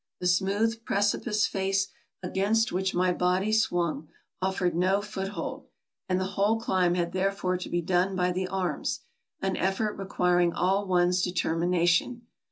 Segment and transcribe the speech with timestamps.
[0.19, 1.89] The smooth precipice face
[2.23, 4.07] against which my body swung
[4.41, 5.67] offered no foot hold,
[6.09, 9.01] and the whole climb had therefore to be done by the arms,
[9.41, 12.23] an effort requiring all one's determination.